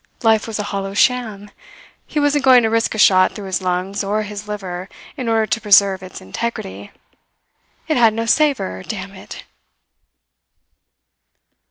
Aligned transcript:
Life 0.23 0.47
was 0.47 0.57
a 0.57 0.63
hollow 0.73 0.95
sham; 0.95 1.51
he 2.07 2.19
wasn't 2.19 2.43
going 2.43 2.63
to 2.63 2.71
risk 2.71 2.95
a 2.95 2.97
shot 2.97 3.33
through 3.35 3.45
his 3.45 3.61
lungs 3.61 4.03
or 4.03 4.23
his 4.23 4.47
liver 4.47 4.89
in 5.15 5.29
order 5.29 5.45
to 5.45 5.61
preserve 5.61 6.01
its 6.01 6.19
integrity. 6.19 6.89
It 7.87 7.97
had 7.97 8.15
no 8.15 8.25
savour 8.25 8.81
damn 8.81 9.13
it! 9.13 9.43